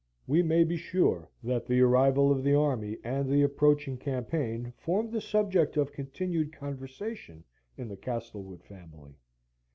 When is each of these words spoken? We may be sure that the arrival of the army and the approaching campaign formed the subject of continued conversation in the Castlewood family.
We 0.25 0.41
may 0.41 0.63
be 0.63 0.77
sure 0.77 1.29
that 1.43 1.67
the 1.67 1.79
arrival 1.81 2.31
of 2.31 2.43
the 2.43 2.55
army 2.55 2.97
and 3.03 3.29
the 3.29 3.43
approaching 3.43 3.97
campaign 3.99 4.73
formed 4.75 5.11
the 5.11 5.21
subject 5.21 5.77
of 5.77 5.93
continued 5.93 6.51
conversation 6.53 7.43
in 7.77 7.87
the 7.87 7.97
Castlewood 7.97 8.63
family. 8.63 9.19